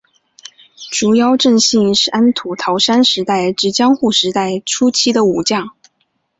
[0.89, 5.75] 竹腰正信是安土桃山时代至江户时代初期的武将。